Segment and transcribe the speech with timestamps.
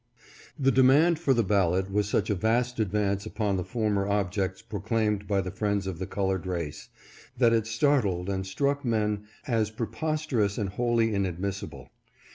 [0.57, 5.27] The demand for the ballot was such a vast advance upon the former objects proclaimed
[5.27, 6.89] by the friends of the colored race,
[7.37, 11.91] that it startled and struck men as prepos terous and wholly inadmissible.